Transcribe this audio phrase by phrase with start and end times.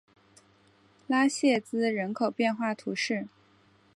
[1.05, 3.27] 拉谢兹人口变化图示